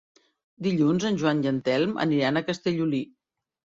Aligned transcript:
Dilluns 0.67 1.05
en 1.11 1.19
Joan 1.23 1.43
i 1.45 1.51
en 1.53 1.61
Telm 1.67 1.93
aniran 2.07 2.41
a 2.43 2.47
Castellolí. 2.49 3.03